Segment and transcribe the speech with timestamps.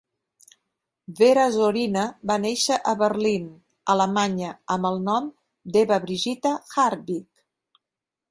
[1.17, 3.45] Vera Zorina va néixer a Berlín,
[3.95, 5.27] Alemanya, amb el nom
[5.75, 7.83] d'Eva Brigitta Hartwig.